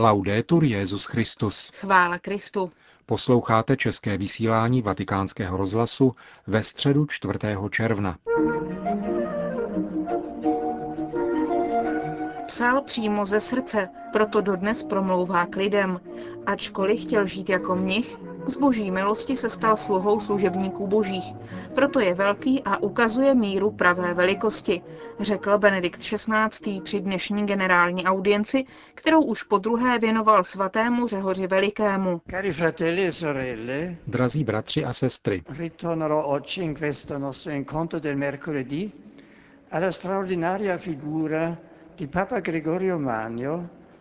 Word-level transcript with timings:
Laudetur 0.00 0.64
Jezus 0.64 1.04
Christus. 1.04 1.70
Chvála 1.80 2.18
Kristu. 2.18 2.70
Posloucháte 3.06 3.76
české 3.76 4.16
vysílání 4.16 4.82
Vatikánského 4.82 5.56
rozhlasu 5.56 6.14
ve 6.46 6.62
středu 6.62 7.06
4. 7.06 7.38
června. 7.70 8.18
Psal 12.48 12.82
přímo 12.82 13.26
ze 13.26 13.40
srdce, 13.40 13.88
proto 14.12 14.40
dodnes 14.40 14.82
promlouvá 14.82 15.46
k 15.46 15.56
lidem. 15.56 16.00
Ačkoliv 16.46 17.00
chtěl 17.02 17.26
žít 17.26 17.48
jako 17.48 17.76
mnich, 17.76 18.16
z 18.46 18.56
boží 18.56 18.90
milosti 18.90 19.36
se 19.36 19.50
stal 19.50 19.76
sluhou 19.76 20.20
služebníků 20.20 20.86
božích. 20.86 21.34
Proto 21.74 22.00
je 22.00 22.14
velký 22.14 22.62
a 22.64 22.76
ukazuje 22.76 23.34
míru 23.34 23.70
pravé 23.70 24.14
velikosti, 24.14 24.82
řekl 25.20 25.58
Benedikt 25.58 26.00
XVI. 26.00 26.80
při 26.84 27.00
dnešní 27.00 27.46
generální 27.46 28.04
audienci, 28.04 28.64
kterou 28.94 29.22
už 29.22 29.42
po 29.42 29.58
druhé 29.58 29.98
věnoval 29.98 30.44
svatému 30.44 31.06
Řehoři 31.06 31.46
Velikému. 31.46 32.20
Cari 32.30 32.52
fratelli 32.52 33.06
e 33.06 33.12
sorelle, 33.12 33.96
Drazí 34.06 34.44
bratři 34.44 34.84
a 34.84 34.92
sestry, 34.92 35.42
ritornerò 35.58 36.22
oggi 36.24 36.62
in 36.62 36.74
questo 36.76 37.18
nostro 37.18 37.52
incontro 37.52 37.98
del 38.00 38.16
mercoledì 38.16 38.92
alla 39.70 39.92
straordinaria 39.92 40.76
figura 40.78 41.67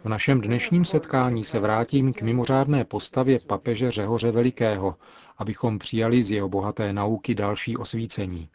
v 0.03 0.09
našem 0.09 0.41
dnešním 0.41 0.85
setkání 0.85 1.43
se 1.43 1.59
vrátím 1.59 2.13
k 2.13 2.21
mimořádné 2.21 2.85
postavě 2.85 3.39
papeže 3.39 3.91
Řehoře 3.91 4.31
Velikého, 4.31 4.95
abychom 5.37 5.79
přijali 5.79 6.23
z 6.23 6.31
jeho 6.31 6.49
bohaté 6.49 6.93
nauky 6.93 7.35
další 7.35 7.77
osvícení. 7.77 8.49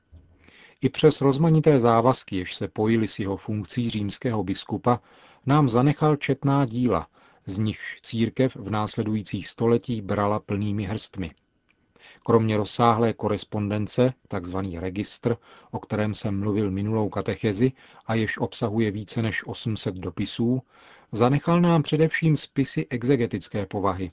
I 0.81 0.89
přes 0.89 1.21
rozmanité 1.21 1.81
závazky, 1.81 2.37
jež 2.37 2.55
se 2.55 2.69
pojily 2.69 3.09
s 3.09 3.19
jeho 3.19 3.37
funkcí 3.37 3.91
římského 3.91 4.45
biskupa, 4.45 5.01
nám 5.47 5.69
zanechal 5.69 6.17
četná 6.17 6.65
díla, 6.65 7.07
z 7.47 7.59
nichž 7.59 8.01
církev 8.03 8.57
v 8.57 8.71
následujících 8.71 9.49
stoletích 9.49 10.03
brala 10.03 10.41
plnými 10.41 10.83
hrstmi. 10.83 11.31
Kromě 12.25 12.57
rozsáhlé 12.57 13.13
korespondence, 13.13 14.15
tzv. 14.41 14.57
registr, 14.79 15.37
o 15.71 15.79
kterém 15.79 16.15
jsem 16.15 16.41
mluvil 16.41 16.71
minulou 16.71 17.09
katechezi 17.09 17.73
a 18.07 18.15
jež 18.15 18.39
obsahuje 18.39 18.91
více 18.91 19.23
než 19.23 19.47
800 19.47 19.95
dopisů, 19.95 20.63
zanechal 21.13 21.61
nám 21.61 21.83
především 21.83 22.37
spisy 22.37 22.87
exegetické 22.91 23.67
povahy. 23.67 24.11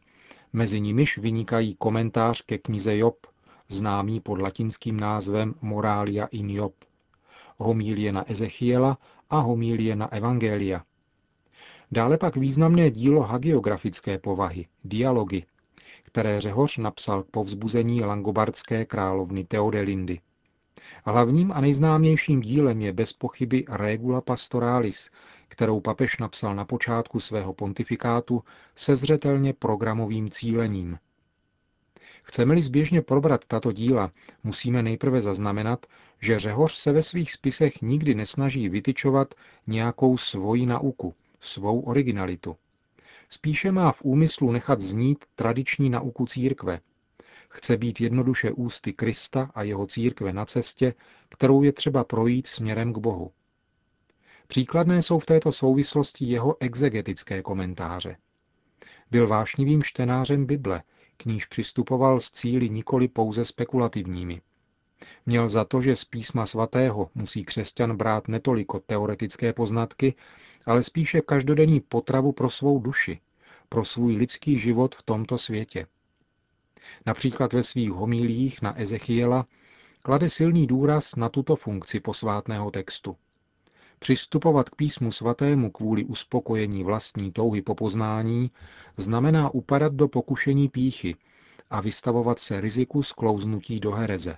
Mezi 0.53 0.81
nimiž 0.81 1.17
vynikají 1.17 1.75
komentář 1.75 2.41
ke 2.41 2.57
knize 2.57 2.97
Job, 2.97 3.27
známý 3.67 4.19
pod 4.19 4.41
latinským 4.41 4.99
názvem 4.99 5.55
Moralia 5.61 6.25
in 6.31 6.49
Job, 6.49 6.73
homílie 7.57 8.11
na 8.11 8.31
Ezechiela 8.31 8.97
a 9.29 9.39
homílie 9.39 9.95
na 9.95 10.13
Evangelia. 10.13 10.83
Dále 11.91 12.17
pak 12.17 12.35
významné 12.35 12.91
dílo 12.91 13.21
hagiografické 13.21 14.17
povahy, 14.17 14.67
dialogy, 14.83 15.43
které 16.01 16.39
Řehoř 16.39 16.77
napsal 16.77 17.23
k 17.23 17.31
povzbuzení 17.31 18.01
langobardské 18.01 18.85
královny 18.85 19.43
Teodelindy. 19.43 20.19
Hlavním 21.05 21.51
a 21.51 21.61
nejznámějším 21.61 22.41
dílem 22.41 22.81
je 22.81 22.93
bez 22.93 23.13
pochyby 23.13 23.65
Regula 23.69 24.21
Pastoralis, 24.21 25.09
kterou 25.47 25.79
papež 25.79 26.17
napsal 26.17 26.55
na 26.55 26.65
počátku 26.65 27.19
svého 27.19 27.53
pontifikátu 27.53 28.43
se 28.75 28.95
zřetelně 28.95 29.53
programovým 29.53 30.29
cílením. 30.29 30.99
Chceme-li 32.23 32.61
zběžně 32.61 33.01
probrat 33.01 33.45
tato 33.45 33.71
díla, 33.71 34.09
musíme 34.43 34.83
nejprve 34.83 35.21
zaznamenat, 35.21 35.85
že 36.21 36.39
Řehoř 36.39 36.75
se 36.75 36.91
ve 36.91 37.03
svých 37.03 37.31
spisech 37.31 37.81
nikdy 37.81 38.15
nesnaží 38.15 38.69
vytyčovat 38.69 39.33
nějakou 39.67 40.17
svoji 40.17 40.65
nauku, 40.65 41.15
svou 41.39 41.79
originalitu. 41.79 42.55
Spíše 43.29 43.71
má 43.71 43.91
v 43.91 44.01
úmyslu 44.03 44.51
nechat 44.51 44.79
znít 44.79 45.25
tradiční 45.35 45.89
nauku 45.89 46.25
církve. 46.25 46.79
Chce 47.49 47.77
být 47.77 48.01
jednoduše 48.01 48.51
ústy 48.51 48.93
Krista 48.93 49.51
a 49.55 49.63
jeho 49.63 49.87
církve 49.87 50.33
na 50.33 50.45
cestě, 50.45 50.93
kterou 51.29 51.63
je 51.63 51.71
třeba 51.71 52.03
projít 52.03 52.47
směrem 52.47 52.93
k 52.93 52.97
Bohu. 52.97 53.31
Příkladné 54.47 55.01
jsou 55.01 55.19
v 55.19 55.25
této 55.25 55.51
souvislosti 55.51 56.25
jeho 56.25 56.55
exegetické 56.59 57.41
komentáře. 57.41 58.17
Byl 59.11 59.27
vášnivým 59.27 59.83
čtenářem 59.83 60.45
Bible, 60.45 60.83
k 61.17 61.25
níž 61.25 61.45
přistupoval 61.45 62.19
s 62.19 62.31
cíly 62.31 62.69
nikoli 62.69 63.07
pouze 63.07 63.45
spekulativními. 63.45 64.41
Měl 65.25 65.49
za 65.49 65.65
to, 65.65 65.81
že 65.81 65.95
z 65.95 66.05
písma 66.05 66.45
svatého 66.45 67.09
musí 67.15 67.45
křesťan 67.45 67.97
brát 67.97 68.27
netoliko 68.27 68.79
teoretické 68.79 69.53
poznatky, 69.53 70.13
ale 70.65 70.83
spíše 70.83 71.21
každodenní 71.21 71.79
potravu 71.79 72.31
pro 72.31 72.49
svou 72.49 72.79
duši, 72.79 73.19
pro 73.69 73.85
svůj 73.85 74.15
lidský 74.15 74.59
život 74.59 74.95
v 74.95 75.03
tomto 75.03 75.37
světě. 75.37 75.87
Například 77.05 77.53
ve 77.53 77.63
svých 77.63 77.91
homílích 77.91 78.61
na 78.61 78.81
Ezechiela 78.81 79.45
klade 80.03 80.29
silný 80.29 80.67
důraz 80.67 81.15
na 81.15 81.29
tuto 81.29 81.55
funkci 81.55 81.99
posvátného 81.99 82.71
textu. 82.71 83.15
Přistupovat 83.99 84.69
k 84.69 84.75
písmu 84.75 85.11
svatému 85.11 85.71
kvůli 85.71 86.05
uspokojení 86.05 86.83
vlastní 86.83 87.31
touhy 87.31 87.61
po 87.61 87.75
poznání 87.75 88.51
znamená 88.97 89.49
upadat 89.49 89.93
do 89.93 90.07
pokušení 90.07 90.69
píchy 90.69 91.15
a 91.69 91.81
vystavovat 91.81 92.39
se 92.39 92.61
riziku 92.61 93.03
sklouznutí 93.03 93.79
do 93.79 93.91
hereze. 93.91 94.37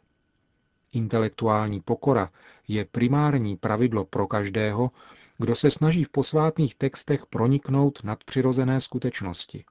Intelektuální 0.92 1.82
pokora 1.82 2.30
je 2.68 2.86
primární 2.86 3.58
pravidlo 3.58 4.06
pro 4.06 4.28
každého, 4.28 4.92
kdo 5.38 5.56
se 5.56 5.72
snaží 5.72 6.04
v 6.04 6.10
posvátných 6.10 6.76
textech 6.76 7.26
proniknout 7.26 8.04
nad 8.04 8.24
přirozené 8.24 8.82
skutečnosti. 8.82 9.66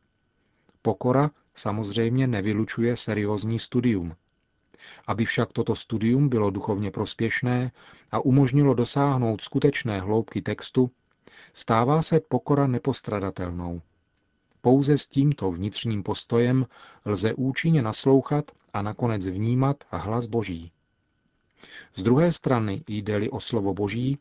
Pokora 0.83 1.31
samozřejmě 1.55 2.27
nevylučuje 2.27 2.97
seriózní 2.97 3.59
studium. 3.59 4.17
Aby 5.07 5.25
však 5.25 5.53
toto 5.53 5.75
studium 5.75 6.29
bylo 6.29 6.51
duchovně 6.51 6.91
prospěšné 6.91 7.73
a 8.11 8.21
umožnilo 8.21 8.75
dosáhnout 8.75 9.41
skutečné 9.41 10.01
hloubky 10.01 10.43
textu, 10.43 10.91
stává 11.53 12.03
se 12.03 12.21
pokora 12.21 12.67
nepostradatelnou. 12.67 13.83
Pouze 14.61 14.99
s 14.99 15.07
tímto 15.07 15.51
vnitřním 15.51 16.03
postojem 16.03 16.67
lze 17.05 17.35
účinně 17.35 17.83
naslouchat 17.83 18.45
a 18.73 18.83
nakonec 18.83 19.27
vnímat 19.27 19.85
hlas 19.91 20.27
Boží. 20.27 20.73
Z 21.95 22.03
druhé 22.03 22.33
strany, 22.33 22.85
jde-li 22.89 23.31
o 23.31 23.41
slovo 23.41 23.75
Boží, 23.75 24.19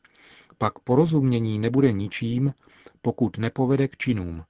pak 0.57 0.79
porozumění 0.79 1.59
nebude 1.59 1.91
ničím, 1.91 2.53
pokud 3.01 3.37
nepovede 3.37 3.87
k 3.87 3.97
činům. 3.97 4.43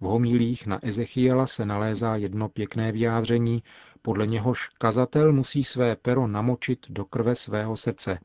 V 0.00 0.04
homílích 0.04 0.66
na 0.66 0.86
Ezechiela 0.86 1.46
se 1.46 1.66
nalézá 1.66 2.16
jedno 2.16 2.48
pěkné 2.48 2.92
vyjádření, 2.92 3.62
podle 4.02 4.26
něhož 4.26 4.68
kazatel 4.68 5.32
musí 5.32 5.64
své 5.64 5.96
pero 5.96 6.26
namočit 6.26 6.86
do 6.88 7.04
krve 7.04 7.34
svého 7.34 7.76
srdce, 7.76 8.20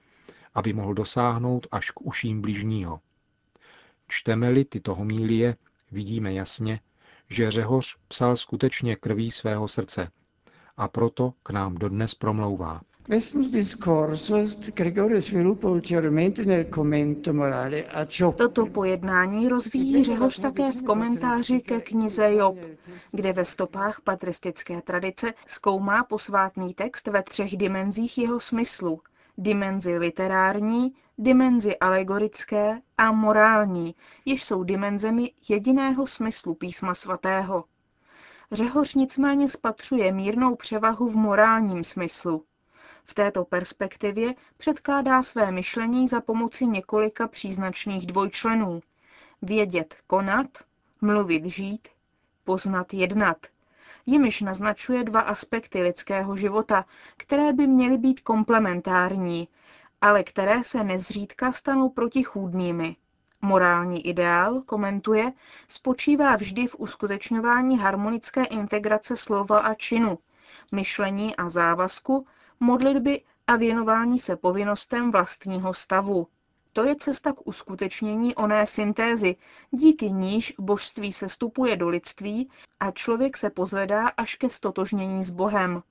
aby 0.53 0.73
mohl 0.73 0.93
dosáhnout 0.93 1.67
až 1.71 1.91
k 1.91 2.01
uším 2.01 2.41
bližního. 2.41 2.99
Čteme-li 4.07 4.65
tyto 4.65 4.95
homílie, 4.95 5.55
vidíme 5.91 6.33
jasně, 6.33 6.79
že 7.29 7.51
Řehoř 7.51 7.97
psal 8.07 8.35
skutečně 8.35 8.95
krví 8.95 9.31
svého 9.31 9.67
srdce 9.67 10.11
a 10.77 10.87
proto 10.87 11.33
k 11.43 11.49
nám 11.49 11.75
dodnes 11.75 12.15
promlouvá. 12.15 12.81
Questo 13.05 13.39
discorso 13.39 14.45
Gregorio 14.73 15.19
sviluppa 15.21 15.67
ulteriormente 15.67 16.45
nel 16.45 16.69
commento 16.69 17.33
morale 17.33 17.87
a 17.87 18.05
ciò 18.05 18.31
Toto 18.33 18.65
pojednání 18.65 19.49
rozvíjí 19.49 20.03
Řehoř 20.03 20.39
také 20.39 20.71
v 20.71 20.83
komentáři 20.83 21.61
ke 21.61 21.81
knize 21.81 22.35
Job, 22.35 22.57
kde 23.11 23.33
ve 23.33 23.45
stopách 23.45 24.01
patristické 24.01 24.81
tradice 24.81 25.33
zkoumá 25.45 26.03
posvátný 26.03 26.73
text 26.73 27.07
ve 27.07 27.23
třech 27.23 27.57
dimenzích 27.57 28.17
jeho 28.17 28.39
smyslu. 28.39 29.01
Dimenzi 29.37 29.97
literární, 29.97 30.93
dimenzi 31.17 31.77
alegorické 31.77 32.81
a 32.97 33.11
morální, 33.11 33.95
jež 34.25 34.43
jsou 34.43 34.63
dimenzemi 34.63 35.31
jediného 35.49 36.07
smyslu 36.07 36.55
písma 36.55 36.93
svatého. 36.93 37.63
Řehoř 38.51 38.95
nicméně 38.95 39.47
spatřuje 39.47 40.11
mírnou 40.11 40.55
převahu 40.55 41.09
v 41.09 41.15
morálním 41.15 41.83
smyslu. 41.83 42.43
V 43.03 43.13
této 43.13 43.45
perspektivě 43.45 44.33
předkládá 44.57 45.21
své 45.21 45.51
myšlení 45.51 46.07
za 46.07 46.21
pomoci 46.21 46.65
několika 46.65 47.27
příznačných 47.27 48.05
dvojčlenů. 48.05 48.81
Vědět 49.41 49.95
konat, 50.07 50.47
mluvit 51.01 51.45
žít, 51.45 51.87
poznat 52.43 52.93
jednat. 52.93 53.37
Jimiž 54.05 54.41
naznačuje 54.41 55.03
dva 55.03 55.21
aspekty 55.21 55.81
lidského 55.81 56.35
života, 56.35 56.85
které 57.17 57.53
by 57.53 57.67
měly 57.67 57.97
být 57.97 58.21
komplementární, 58.21 59.47
ale 60.01 60.23
které 60.23 60.63
se 60.63 60.83
nezřídka 60.83 61.51
stanou 61.51 61.89
protichůdnými. 61.89 62.95
Morální 63.41 64.07
ideál, 64.07 64.61
komentuje, 64.61 65.31
spočívá 65.67 66.35
vždy 66.35 66.67
v 66.67 66.75
uskutečňování 66.79 67.79
harmonické 67.79 68.43
integrace 68.43 69.15
slova 69.15 69.59
a 69.59 69.73
činu, 69.73 70.19
myšlení 70.71 71.35
a 71.35 71.49
závazku, 71.49 72.27
modlitby 72.61 73.21
a 73.47 73.55
věnování 73.55 74.19
se 74.19 74.35
povinnostem 74.35 75.11
vlastního 75.11 75.73
stavu. 75.73 76.27
To 76.73 76.83
je 76.83 76.95
cesta 76.95 77.33
k 77.33 77.47
uskutečnění 77.47 78.35
oné 78.35 78.65
syntézy, 78.65 79.35
díky 79.71 80.11
níž 80.11 80.53
božství 80.59 81.13
se 81.13 81.29
stupuje 81.29 81.75
do 81.75 81.89
lidství 81.89 82.49
a 82.79 82.91
člověk 82.91 83.37
se 83.37 83.49
pozvedá 83.49 84.07
až 84.07 84.35
ke 84.35 84.49
stotožnění 84.49 85.23
s 85.23 85.29
Bohem. 85.29 85.83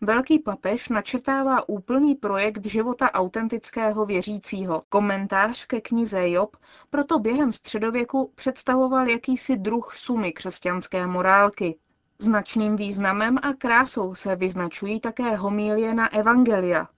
Velký 0.00 0.38
papež 0.38 0.88
načrtává 0.88 1.68
úplný 1.68 2.14
projekt 2.14 2.66
života 2.66 3.12
autentického 3.12 4.06
věřícího. 4.06 4.82
Komentář 4.88 5.66
ke 5.66 5.80
knize 5.80 6.30
Job 6.30 6.56
proto 6.90 7.18
během 7.18 7.52
středověku 7.52 8.32
představoval 8.34 9.08
jakýsi 9.08 9.56
druh 9.56 9.96
sumy 9.96 10.32
křesťanské 10.32 11.06
morálky. 11.06 11.78
Značným 12.22 12.76
významem 12.76 13.38
a 13.42 13.54
krásou 13.54 14.14
se 14.14 14.36
vyznačují 14.36 15.00
také 15.00 15.36
homílie 15.36 15.94
na 15.94 16.12
evangelia. 16.12 16.88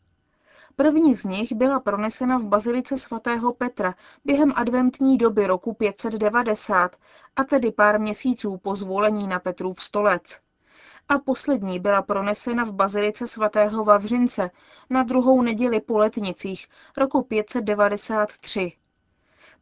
První 0.77 1.15
z 1.15 1.25
nich 1.25 1.53
byla 1.53 1.81
pronesena 1.81 2.39
v 2.39 2.47
bazilice 2.47 2.97
svatého 2.97 3.53
Petra 3.53 3.95
během 4.25 4.53
adventní 4.57 5.19
doby 5.19 5.47
roku 5.47 5.75
590, 5.75 6.97
a 7.37 7.45
tedy 7.45 7.73
pár 7.73 8.01
měsíců 8.01 8.57
po 8.57 8.75
zvolení 8.75 9.27
na 9.27 9.39
Petrův 9.39 9.83
stolec 9.83 10.41
a 11.09 11.19
poslední 11.19 11.81
byla 11.81 12.03
pronesena 12.03 12.65
v 12.65 12.73
bazilice 12.73 13.27
svatého 13.27 13.85
Vavřince 13.85 14.51
na 14.91 15.03
druhou 15.03 15.43
neděli 15.43 15.81
po 15.81 15.99
letnicích 15.99 16.67
roku 16.97 17.23
593. 17.23 18.73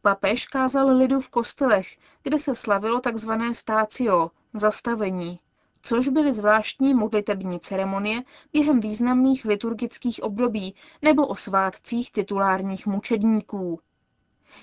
Papež 0.01 0.45
kázal 0.47 0.97
lidu 0.97 1.19
v 1.19 1.29
kostelech, 1.29 1.87
kde 2.23 2.39
se 2.39 2.55
slavilo 2.55 3.01
tzv. 3.01 3.31
stácio, 3.51 4.31
zastavení, 4.53 5.39
což 5.83 6.07
byly 6.07 6.33
zvláštní 6.33 6.93
modlitební 6.93 7.59
ceremonie 7.59 8.23
během 8.53 8.79
významných 8.79 9.45
liturgických 9.45 10.23
období 10.23 10.75
nebo 11.01 11.27
o 11.27 11.35
svátcích 11.35 12.11
titulárních 12.11 12.87
mučedníků. 12.87 13.79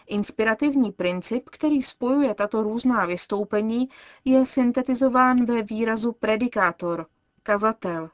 Inspirativní 0.06 0.92
princip, 0.92 1.48
který 1.48 1.82
spojuje 1.82 2.34
tato 2.34 2.62
různá 2.62 3.06
vystoupení, 3.06 3.88
je 4.24 4.46
syntetizován 4.46 5.44
ve 5.44 5.62
výrazu 5.62 6.12
predikátor, 6.12 7.06
kazatel. 7.42 8.10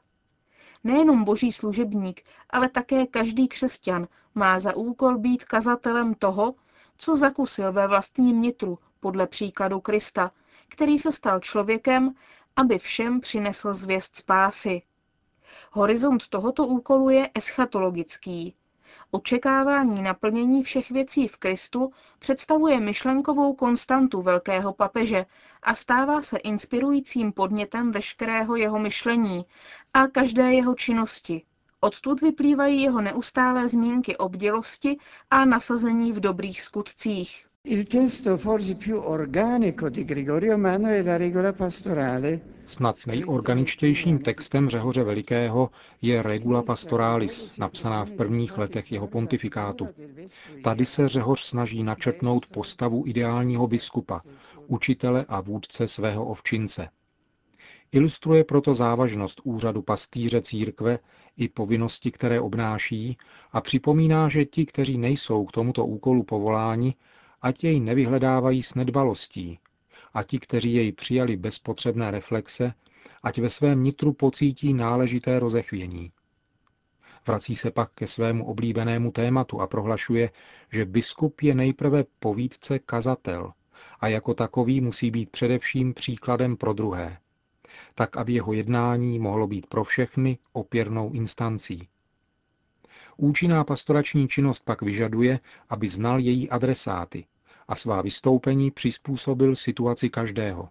Nejenom 0.83 1.23
boží 1.23 1.51
služebník, 1.51 2.21
ale 2.49 2.69
také 2.69 3.07
každý 3.07 3.47
křesťan 3.47 4.07
má 4.35 4.59
za 4.59 4.75
úkol 4.75 5.17
být 5.17 5.43
kazatelem 5.43 6.13
toho, 6.13 6.53
co 6.97 7.15
zakusil 7.15 7.73
ve 7.73 7.87
vlastním 7.87 8.41
nitru 8.41 8.79
podle 8.99 9.27
příkladu 9.27 9.79
Krista, 9.79 10.31
který 10.67 10.99
se 10.99 11.11
stal 11.11 11.39
člověkem, 11.39 12.13
aby 12.57 12.79
všem 12.79 13.19
přinesl 13.21 13.73
zvěst 13.73 14.15
spásy. 14.15 14.81
Horizont 15.71 16.27
tohoto 16.27 16.65
úkolu 16.67 17.09
je 17.09 17.29
eschatologický, 17.35 18.55
Očekávání 19.11 20.01
naplnění 20.01 20.63
všech 20.63 20.91
věcí 20.91 21.27
v 21.27 21.37
Kristu 21.37 21.91
představuje 22.19 22.79
myšlenkovou 22.79 23.53
konstantu 23.53 24.21
velkého 24.21 24.73
papeže 24.73 25.25
a 25.63 25.75
stává 25.75 26.21
se 26.21 26.37
inspirujícím 26.37 27.33
podnětem 27.33 27.91
veškerého 27.91 28.55
jeho 28.55 28.79
myšlení 28.79 29.45
a 29.93 30.07
každé 30.07 30.53
jeho 30.53 30.75
činnosti. 30.75 31.43
Odtud 31.79 32.21
vyplývají 32.21 32.81
jeho 32.81 33.01
neustálé 33.01 33.67
zmínky 33.67 34.17
o 34.17 34.29
bdělosti 34.29 34.97
a 35.31 35.45
nasazení 35.45 36.11
v 36.11 36.19
dobrých 36.19 36.61
skutcích. 36.61 37.47
Snad 42.65 42.95
nejorganičtějším 43.07 44.19
textem 44.19 44.69
Řehoře 44.69 45.03
Velikého 45.03 45.69
je 46.01 46.21
Regula 46.21 46.63
Pastoralis, 46.63 47.57
napsaná 47.57 48.05
v 48.05 48.13
prvních 48.13 48.57
letech 48.57 48.91
jeho 48.91 49.07
pontifikátu. 49.07 49.87
Tady 50.63 50.85
se 50.85 51.07
Řehoř 51.07 51.43
snaží 51.43 51.83
načrtnout 51.83 52.45
postavu 52.45 53.03
ideálního 53.07 53.67
biskupa, 53.67 54.21
učitele 54.67 55.25
a 55.27 55.41
vůdce 55.41 55.87
svého 55.87 56.25
ovčince. 56.25 56.89
Ilustruje 57.91 58.43
proto 58.43 58.73
závažnost 58.73 59.41
úřadu 59.43 59.81
pastýře 59.81 60.41
církve 60.41 60.99
i 61.37 61.47
povinnosti, 61.49 62.11
které 62.11 62.39
obnáší 62.39 63.17
a 63.51 63.61
připomíná, 63.61 64.29
že 64.29 64.45
ti, 64.45 64.65
kteří 64.65 64.97
nejsou 64.97 65.45
k 65.45 65.51
tomuto 65.51 65.85
úkolu 65.85 66.23
povoláni, 66.23 66.95
ať 67.41 67.63
jej 67.63 67.79
nevyhledávají 67.79 68.63
s 68.63 68.75
nedbalostí, 68.75 69.59
a 70.13 70.23
ti, 70.23 70.39
kteří 70.39 70.73
jej 70.73 70.91
přijali 70.91 71.37
bez 71.37 71.59
potřebné 71.59 72.11
reflexe, 72.11 72.73
ať 73.23 73.39
ve 73.39 73.49
svém 73.49 73.83
nitru 73.83 74.13
pocítí 74.13 74.73
náležité 74.73 75.39
rozechvění. 75.39 76.11
Vrací 77.27 77.55
se 77.55 77.71
pak 77.71 77.91
ke 77.91 78.07
svému 78.07 78.45
oblíbenému 78.45 79.11
tématu 79.11 79.61
a 79.61 79.67
prohlašuje, 79.67 80.29
že 80.71 80.85
biskup 80.85 81.41
je 81.41 81.55
nejprve 81.55 82.03
povídce 82.19 82.79
kazatel 82.79 83.53
a 83.99 84.07
jako 84.07 84.33
takový 84.33 84.81
musí 84.81 85.11
být 85.11 85.29
především 85.29 85.93
příkladem 85.93 86.57
pro 86.57 86.73
druhé, 86.73 87.17
tak 87.95 88.17
aby 88.17 88.33
jeho 88.33 88.53
jednání 88.53 89.19
mohlo 89.19 89.47
být 89.47 89.67
pro 89.67 89.83
všechny 89.83 90.37
opěrnou 90.53 91.11
instancí. 91.11 91.87
Účinná 93.17 93.63
pastorační 93.63 94.27
činnost 94.27 94.65
pak 94.65 94.81
vyžaduje, 94.81 95.39
aby 95.69 95.87
znal 95.89 96.19
její 96.19 96.49
adresáty 96.49 97.25
a 97.67 97.75
svá 97.75 98.01
vystoupení 98.01 98.71
přizpůsobil 98.71 99.55
situaci 99.55 100.09
každého. 100.09 100.69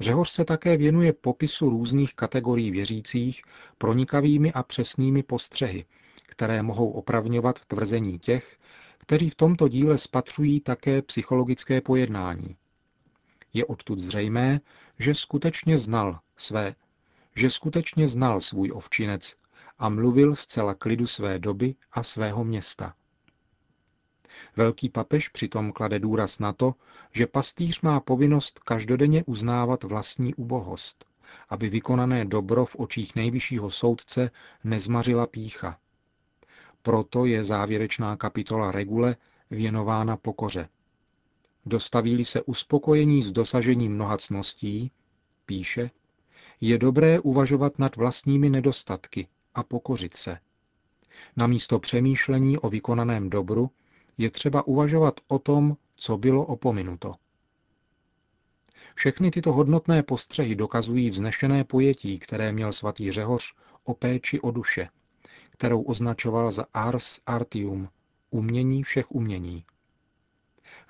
Řehoř 0.00 0.30
se 0.30 0.44
také 0.44 0.76
věnuje 0.76 1.12
popisu 1.12 1.70
různých 1.70 2.14
kategorií 2.14 2.70
věřících 2.70 3.42
pronikavými 3.78 4.52
a 4.52 4.62
přesnými 4.62 5.22
postřehy, 5.22 5.84
které 6.26 6.62
mohou 6.62 6.90
opravňovat 6.90 7.64
tvrzení 7.64 8.18
těch, 8.18 8.58
kteří 8.98 9.30
v 9.30 9.34
tomto 9.34 9.68
díle 9.68 9.98
spatřují 9.98 10.60
také 10.60 11.02
psychologické 11.02 11.80
pojednání. 11.80 12.56
Je 13.52 13.64
odtud 13.64 13.98
zřejmé, 13.98 14.60
že 14.98 15.14
skutečně 15.14 15.78
znal 15.78 16.18
své, 16.36 16.74
že 17.36 17.50
skutečně 17.50 18.08
znal 18.08 18.40
svůj 18.40 18.70
ovčinec 18.74 19.36
a 19.78 19.88
mluvil 19.88 20.36
zcela 20.36 20.74
klidu 20.74 21.06
své 21.06 21.38
doby 21.38 21.74
a 21.92 22.02
svého 22.02 22.44
města. 22.44 22.94
Velký 24.56 24.88
papež 24.88 25.28
přitom 25.28 25.72
klade 25.72 25.98
důraz 25.98 26.38
na 26.38 26.52
to, 26.52 26.74
že 27.12 27.26
pastýř 27.26 27.80
má 27.80 28.00
povinnost 28.00 28.58
každodenně 28.58 29.24
uznávat 29.24 29.84
vlastní 29.84 30.34
ubohost, 30.34 31.04
aby 31.48 31.68
vykonané 31.68 32.24
dobro 32.24 32.64
v 32.66 32.76
očích 32.76 33.14
nejvyššího 33.16 33.70
soudce 33.70 34.30
nezmařila 34.64 35.26
pícha. 35.26 35.78
Proto 36.82 37.24
je 37.24 37.44
závěrečná 37.44 38.16
kapitola 38.16 38.72
regule 38.72 39.16
věnována 39.50 40.16
pokoře. 40.16 40.68
Dostaví-li 41.66 42.24
se 42.24 42.42
uspokojení 42.42 43.22
s 43.22 43.32
dosažením 43.32 43.94
mnoha 43.94 44.18
cností, 44.18 44.90
píše, 45.46 45.90
je 46.60 46.78
dobré 46.78 47.20
uvažovat 47.20 47.78
nad 47.78 47.96
vlastními 47.96 48.50
nedostatky 48.50 49.28
a 49.54 49.62
pokořit 49.62 50.16
se. 50.16 50.38
Namísto 51.36 51.78
přemýšlení 51.78 52.58
o 52.58 52.70
vykonaném 52.70 53.30
dobru 53.30 53.70
je 54.18 54.30
třeba 54.30 54.66
uvažovat 54.66 55.20
o 55.28 55.38
tom, 55.38 55.76
co 55.96 56.18
bylo 56.18 56.44
opominuto. 56.46 57.14
Všechny 58.94 59.30
tyto 59.30 59.52
hodnotné 59.52 60.02
postřehy 60.02 60.54
dokazují 60.54 61.10
vznešené 61.10 61.64
pojetí, 61.64 62.18
které 62.18 62.52
měl 62.52 62.72
svatý 62.72 63.12
Řehoř 63.12 63.54
o 63.84 63.94
péči 63.94 64.40
o 64.40 64.50
duše, 64.50 64.88
kterou 65.50 65.82
označoval 65.82 66.50
za 66.50 66.66
ars 66.74 67.20
artium, 67.26 67.88
umění 68.30 68.82
všech 68.82 69.12
umění. 69.12 69.64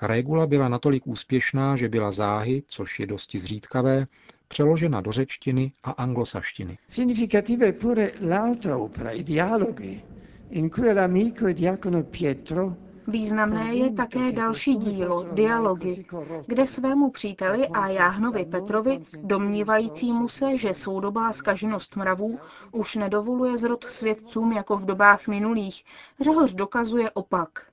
Regula 0.03 0.47
byla 0.47 0.69
natolik 0.69 1.07
úspěšná, 1.07 1.77
že 1.77 1.89
byla 1.89 2.13
záhy, 2.13 2.63
což 2.67 3.01
je 3.01 3.07
dosti 3.07 3.39
zřídkavé, 3.39 4.07
přeložena 4.49 5.01
do 5.01 5.13
řečtiny 5.13 5.73
a 5.85 5.91
anglosaštiny. 5.91 6.79
Significativa 6.89 7.67
è 7.67 7.73
pure 7.73 8.13
l'altra 8.21 8.79
opera, 8.79 9.11
i 9.11 9.23
dialoghi, 9.23 10.05
in 10.51 10.71
cui 10.71 10.93
l'amico 10.93 11.47
e 11.47 11.55
diacono 11.55 12.03
Pietro 12.03 12.77
Významné 13.07 13.75
je 13.75 13.93
také 13.93 14.33
další 14.33 14.77
dílo, 14.77 15.23
Dialogy, 15.33 16.05
kde 16.47 16.67
svému 16.67 17.11
příteli 17.11 17.69
a 17.69 17.89
Jáhnovi 17.89 18.45
Petrovi, 18.45 19.05
domnívajícímu 19.23 20.29
se, 20.29 20.57
že 20.57 20.75
soudobá 20.75 21.33
skaženost 21.33 21.97
mravů 21.97 22.39
už 22.73 22.97
nedovoluje 22.97 23.57
zrod 23.57 23.85
svědcům 23.85 24.53
jako 24.53 24.77
v 24.77 24.87
dobách 24.87 25.29
minulých, 25.29 25.85
Řehoř 26.21 26.55
dokazuje 26.55 27.11
opak. 27.11 27.67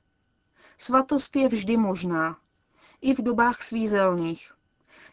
Svatost 0.78 1.36
je 1.36 1.48
vždy 1.48 1.78
možná. 1.78 2.38
I 3.02 3.14
v 3.14 3.22
dobách 3.22 3.62
svízelných. 3.62 4.52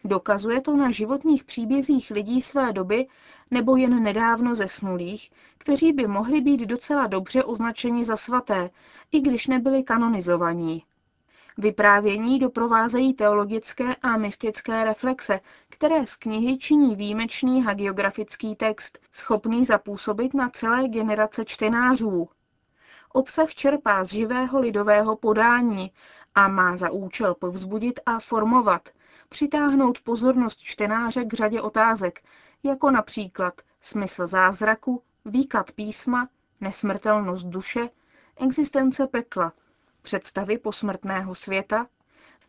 Dokazuje 0.03 0.61
to 0.61 0.77
na 0.77 0.91
životních 0.91 1.43
příbězích 1.43 2.11
lidí 2.11 2.41
své 2.41 2.73
doby 2.73 3.07
nebo 3.51 3.75
jen 3.75 4.03
nedávno 4.03 4.55
zesnulých, 4.55 5.31
kteří 5.57 5.93
by 5.93 6.07
mohli 6.07 6.41
být 6.41 6.61
docela 6.61 7.07
dobře 7.07 7.43
označeni 7.43 8.05
za 8.05 8.15
svaté, 8.15 8.69
i 9.11 9.19
když 9.19 9.47
nebyli 9.47 9.83
kanonizovaní. 9.83 10.83
Vyprávění 11.57 12.39
doprovázejí 12.39 13.13
teologické 13.13 13.95
a 13.95 14.17
mystické 14.17 14.83
reflexe, 14.83 15.39
které 15.69 16.05
z 16.05 16.15
knihy 16.15 16.57
činí 16.57 16.95
výjimečný 16.95 17.63
hagiografický 17.63 18.55
text, 18.55 18.99
schopný 19.11 19.65
zapůsobit 19.65 20.33
na 20.33 20.49
celé 20.49 20.87
generace 20.87 21.45
čtenářů. 21.45 22.29
Obsah 23.13 23.53
čerpá 23.53 24.03
z 24.03 24.07
živého 24.07 24.59
lidového 24.59 25.15
podání 25.15 25.91
a 26.35 26.47
má 26.47 26.75
za 26.75 26.89
účel 26.89 27.35
povzbudit 27.35 27.99
a 28.05 28.19
formovat, 28.19 28.89
přitáhnout 29.29 29.99
pozornost 30.01 30.59
čtenáře 30.59 31.25
k 31.25 31.33
řadě 31.33 31.61
otázek, 31.61 32.23
jako 32.63 32.91
například 32.91 33.61
smysl 33.81 34.27
zázraku, 34.27 35.03
výklad 35.25 35.71
písma, 35.71 36.29
nesmrtelnost 36.61 37.45
duše, 37.47 37.89
existence 38.35 39.07
pekla, 39.07 39.53
představy 40.01 40.57
posmrtného 40.57 41.35
světa, 41.35 41.87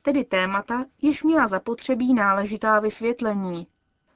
tedy 0.02 0.24
témata, 0.24 0.84
jež 1.02 1.22
měla 1.22 1.46
zapotřebí 1.46 2.14
náležitá 2.14 2.80
vysvětlení. 2.80 3.66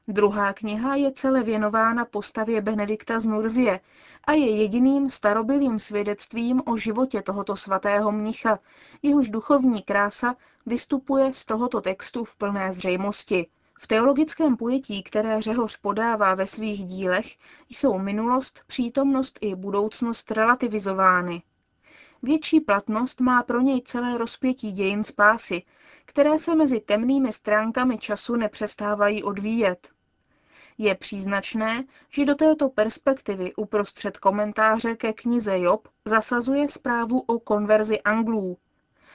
Druhá 0.09 0.53
kniha 0.53 0.95
je 0.95 1.13
celé 1.13 1.43
věnována 1.43 2.05
postavě 2.05 2.61
Benedikta 2.61 3.21
z 3.21 3.27
Nurzie 3.27 3.81
a 4.25 4.33
je 4.33 4.57
jediným 4.57 5.11
starobilým 5.11 5.79
svědectvím 5.79 6.63
o 6.67 6.77
životě 6.77 7.23
tohoto 7.23 7.57
svatého 7.57 8.13
mnicha, 8.13 8.59
jehož 9.03 9.31
duchovní 9.31 9.83
krása 9.83 10.37
vystupuje 10.67 11.33
z 11.33 11.45
tohoto 11.45 11.81
textu 11.81 12.25
v 12.25 12.37
plné 12.37 12.73
zřejmosti. 12.73 13.47
V 13.79 13.87
teologickém 13.87 14.57
pojetí, 14.57 15.03
které 15.03 15.43
Řehoř 15.43 15.77
podává 15.77 16.35
ve 16.35 16.47
svých 16.47 16.85
dílech, 16.85 17.27
jsou 17.69 17.99
minulost, 17.99 18.61
přítomnost 18.67 19.39
i 19.41 19.55
budoucnost 19.55 20.31
relativizovány. 20.31 21.43
Větší 22.23 22.61
platnost 22.61 23.21
má 23.21 23.43
pro 23.43 23.61
něj 23.61 23.83
celé 23.83 24.19
rozpětí 24.19 24.73
dějin 24.73 25.05
spásy, 25.05 25.63
které 26.05 26.39
se 26.39 26.55
mezi 26.55 26.81
temnými 26.81 27.33
stránkami 27.33 27.99
času 27.99 28.37
nepřestávají 28.37 29.23
odvíjet. 29.23 29.94
Je 30.79 30.95
příznačné, 30.95 31.85
že 32.11 32.25
do 32.25 32.35
této 32.35 32.69
perspektivy 32.69 33.55
uprostřed 33.55 34.19
komentáře 34.19 34.95
ke 34.95 35.13
knize 35.13 35.59
Job 35.59 35.89
zasazuje 36.05 36.69
zprávu 36.69 37.21
o 37.21 37.39
konverzi 37.39 38.01
Anglů. 38.01 38.59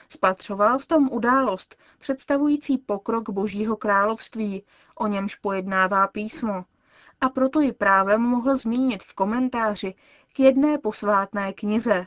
Spatřoval 0.08 0.78
v 0.78 0.86
tom 0.86 1.08
událost 1.12 1.76
představující 1.98 2.78
pokrok 2.78 3.30
Božího 3.30 3.76
království, 3.76 4.64
o 4.94 5.06
němž 5.06 5.34
pojednává 5.34 6.06
písmo, 6.06 6.64
a 7.20 7.28
proto 7.28 7.60
ji 7.60 7.72
právem 7.72 8.20
mohl 8.20 8.56
zmínit 8.56 9.02
v 9.02 9.14
komentáři 9.14 9.94
k 10.32 10.40
jedné 10.40 10.78
posvátné 10.78 11.52
knize. 11.52 12.06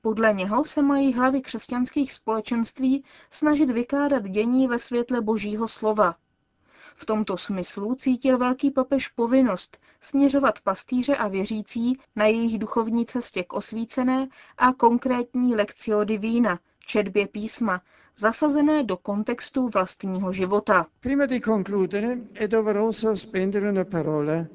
Podle 0.00 0.32
něho 0.32 0.64
se 0.64 0.82
mají 0.82 1.12
hlavy 1.12 1.40
křesťanských 1.40 2.12
společenství 2.12 3.04
snažit 3.30 3.70
vykládat 3.70 4.22
dění 4.22 4.68
ve 4.68 4.78
světle 4.78 5.20
Božího 5.20 5.68
slova– 5.68 6.14
v 7.00 7.06
tomto 7.06 7.36
smyslu 7.36 7.94
cítil 7.94 8.38
velký 8.38 8.70
papež 8.70 9.08
povinnost 9.08 9.78
směřovat 10.00 10.60
pastýře 10.60 11.16
a 11.16 11.28
věřící 11.28 11.98
na 12.16 12.26
jejich 12.26 12.58
duchovní 12.58 13.06
cestě 13.06 13.42
k 13.42 13.52
osvícené 13.52 14.28
a 14.58 14.72
konkrétní 14.72 15.54
lekcio 15.56 16.04
divína, 16.04 16.58
četbě 16.86 17.26
písma, 17.26 17.82
zasazené 18.16 18.84
do 18.84 18.96
kontextu 18.96 19.68
vlastního 19.68 20.32
života. 20.32 20.86
Prima 21.00 21.26
di 21.26 21.40
concludere 21.40 22.18
è 22.34 22.46
doveroso 22.48 23.16
spendere 23.16 23.70
una 23.70 23.84
parola 23.84 24.46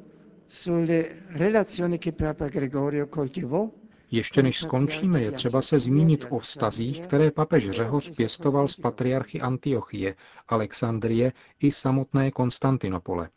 sulle 0.47 1.05
relazioni 1.29 1.97
che 1.97 2.11
Papa 2.11 2.47
Gregorio 2.47 3.07
coltivò 3.07 3.69
ještě 4.15 4.43
než 4.43 4.59
skončíme, 4.59 5.21
je 5.21 5.31
třeba 5.31 5.61
se 5.61 5.79
zmínit 5.79 6.25
o 6.29 6.39
vztazích, 6.39 7.01
které 7.01 7.31
papež 7.31 7.69
Řehoř 7.69 8.15
pěstoval 8.17 8.67
z 8.67 8.75
patriarchy 8.75 9.41
Antiochie, 9.41 10.15
Alexandrie 10.47 11.33
i 11.59 11.71
samotné 11.71 12.31
Konstantinopole. 12.31 13.29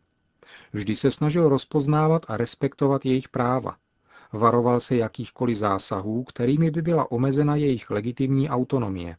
Vždy 0.73 0.97
se 0.97 1.11
snažil 1.11 1.49
rozpoznávat 1.49 2.27
a 2.29 2.37
respektovat 2.37 3.07
jejich 3.07 3.29
práva. 3.29 3.77
Varoval 4.33 4.81
se 4.81 4.97
jakýchkoliv 4.97 5.57
zásahů, 5.57 6.25
kterými 6.25 6.71
by 6.71 6.83
byla 6.83 7.11
omezena 7.11 7.57
jejich 7.57 7.91
legitimní 7.91 8.49
autonomie. 8.49 9.17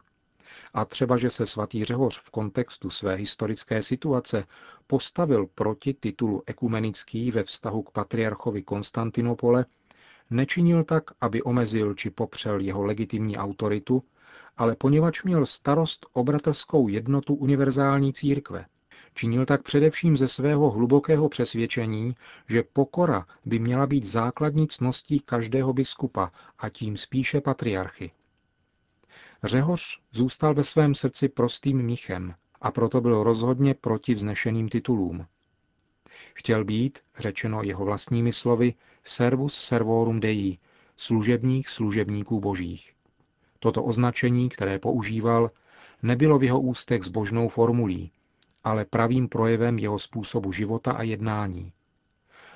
A 0.74 0.86
třeba, 0.86 1.18
že 1.18 1.30
se 1.30 1.46
svatý 1.46 1.84
Řehoř 1.84 2.20
v 2.20 2.30
kontextu 2.30 2.90
své 2.90 3.16
historické 3.16 3.84
situace 3.84 4.44
postavil 4.88 5.48
proti 5.56 5.94
titulu 5.94 6.44
ekumenický 6.46 7.32
ve 7.32 7.44
vztahu 7.44 7.84
k 7.84 7.92
patriarchovi 7.92 8.64
Konstantinopole, 8.64 9.66
Nečinil 10.30 10.84
tak, 10.84 11.04
aby 11.22 11.44
omezil 11.44 11.94
či 11.94 12.10
popřel 12.10 12.60
jeho 12.60 12.84
legitimní 12.84 13.38
autoritu, 13.38 14.04
ale 14.58 14.76
poněvadž 14.76 15.24
měl 15.24 15.46
starost 15.46 16.06
o 16.14 16.24
bratrskou 16.24 16.88
jednotu 16.88 17.36
univerzální 17.36 18.14
církve. 18.14 18.66
Činil 19.14 19.46
tak 19.46 19.64
především 19.64 20.18
ze 20.18 20.28
svého 20.28 20.70
hlubokého 20.70 21.30
přesvědčení, 21.30 22.16
že 22.48 22.64
pokora 22.64 23.26
by 23.46 23.60
měla 23.60 23.88
být 23.88 24.06
základní 24.06 24.68
cností 24.68 25.20
každého 25.20 25.74
biskupa 25.74 26.32
a 26.60 26.70
tím 26.70 26.98
spíše 26.98 27.42
patriarchy. 27.42 28.12
Řehoř 29.44 30.02
zůstal 30.12 30.54
ve 30.54 30.64
svém 30.64 30.96
srdci 30.96 31.30
prostým 31.30 31.78
mnichem 31.78 32.34
a 32.62 32.72
proto 32.72 33.02
byl 33.02 33.24
rozhodně 33.24 33.74
proti 33.74 34.14
vznešeným 34.14 34.70
titulům. 34.70 35.26
Chtěl 36.34 36.66
být, 36.66 37.00
řečeno 37.18 37.64
jeho 37.64 37.86
vlastními 37.86 38.34
slovy, 38.34 38.74
servus 39.10 39.54
servorum 39.54 40.20
dei, 40.20 40.58
služebník 40.98 41.70
služebníků 41.70 42.40
božích. 42.40 42.94
Toto 43.60 43.84
označení, 43.84 44.50
které 44.50 44.80
používal, 44.80 45.52
nebylo 46.04 46.40
v 46.40 46.44
jeho 46.44 46.62
ústech 46.62 47.04
zbožnou 47.04 47.48
formulí, 47.48 48.12
ale 48.64 48.86
pravým 48.86 49.30
projevem 49.30 49.80
jeho 49.80 50.00
způsobu 50.00 50.52
života 50.52 50.92
a 50.92 51.02
jednání. 51.02 51.72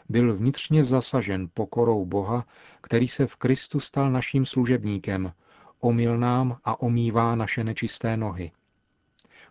Byl 0.09 0.35
vnitřně 0.35 0.83
zasažen 0.83 1.49
pokorou 1.53 2.05
Boha, 2.05 2.45
který 2.81 3.07
se 3.07 3.27
v 3.27 3.35
Kristu 3.35 3.79
stal 3.79 4.11
naším 4.11 4.45
služebníkem, 4.45 5.33
omil 5.79 6.17
nám 6.17 6.57
a 6.63 6.81
omývá 6.81 7.35
naše 7.35 7.63
nečisté 7.63 8.17
nohy. 8.17 8.51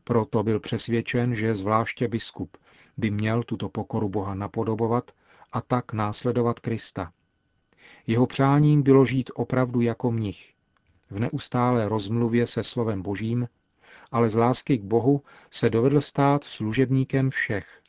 Proto 0.04 0.42
byl 0.42 0.60
přesvědčen, 0.60 1.34
že 1.34 1.54
zvláště 1.54 2.08
biskup 2.08 2.56
by 2.96 3.10
měl 3.10 3.42
tuto 3.42 3.68
pokoru 3.68 4.08
Boha 4.08 4.34
napodobovat 4.34 5.10
a 5.52 5.60
tak 5.60 5.92
následovat 5.92 6.60
Krista. 6.60 7.12
Jeho 8.06 8.26
přáním 8.26 8.82
bylo 8.82 9.04
žít 9.04 9.30
opravdu 9.34 9.80
jako 9.80 10.10
mnich, 10.10 10.52
v 11.12 11.18
neustálé 11.18 11.88
rozmluvě 11.88 12.46
se 12.46 12.62
slovem 12.62 13.02
Božím, 13.02 13.48
ale 14.10 14.30
z 14.30 14.36
lásky 14.36 14.78
k 14.78 14.82
Bohu 14.82 15.22
se 15.50 15.70
dovedl 15.70 16.00
stát 16.00 16.44
služebníkem 16.44 17.30
všech. 17.30 17.80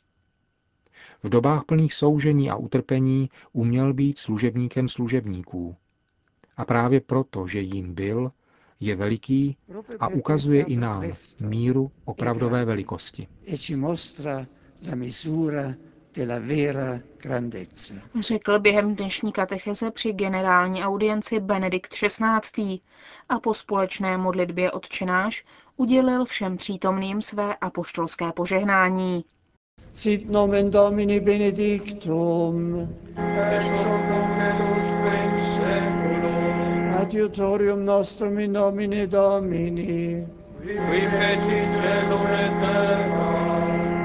V 1.22 1.28
dobách 1.28 1.64
plných 1.64 1.94
soužení 1.94 2.50
a 2.50 2.56
utrpení 2.56 3.30
uměl 3.52 3.94
být 3.94 4.18
služebníkem 4.18 4.88
služebníků. 4.88 5.76
A 6.56 6.64
právě 6.64 7.00
proto, 7.00 7.46
že 7.46 7.60
jím 7.60 7.94
byl, 7.94 8.32
je 8.80 8.96
veliký 8.96 9.56
a 10.00 10.08
ukazuje 10.08 10.62
i 10.62 10.76
nám 10.76 11.12
míru 11.40 11.90
opravdové 12.04 12.64
velikosti. 12.64 13.28
Řekl 18.20 18.58
během 18.58 18.94
dnešní 18.94 19.32
katecheze 19.32 19.90
při 19.90 20.12
generální 20.12 20.84
audienci 20.84 21.40
Benedikt 21.40 21.94
XVI. 21.94 22.80
a 23.28 23.40
po 23.40 23.54
společné 23.54 24.18
modlitbě 24.18 24.70
odčenáš 24.70 25.44
udělil 25.76 26.24
všem 26.24 26.56
přítomným 26.56 27.22
své 27.22 27.56
apoštolské 27.56 28.32
požehnání. 28.32 29.24
Sit 29.94 30.30
nomen 30.30 30.70
Domini 30.70 31.20
benedictum. 31.20 32.88
Et 33.16 33.74
adiutorium 37.04 37.84
nostrum 37.84 38.38
in 38.38 38.52
nomine 38.52 39.06
Domini. 39.06 40.26
Qui 40.62 41.00
feci 41.00 41.58
celum 41.76 42.26
et 42.26 42.52
terra. 42.60 43.43